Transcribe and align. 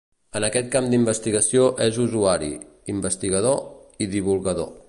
En 0.37 0.45
aquest 0.45 0.71
camp 0.75 0.87
d’investigació 0.93 1.67
és 1.87 2.01
usuari, 2.05 2.51
investigador 2.97 4.07
i 4.07 4.13
divulgador. 4.19 4.79